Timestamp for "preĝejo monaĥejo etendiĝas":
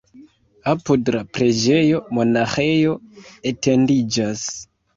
1.37-4.47